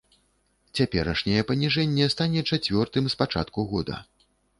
[0.77, 4.01] Цяперашняе паніжэнне стане чацвёртым з пачатку года.